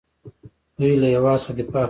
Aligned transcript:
دوی 0.79 0.93
له 1.01 1.07
هیواد 1.13 1.37
څخه 1.41 1.51
دفاع 1.57 1.65
کوي. 1.71 1.79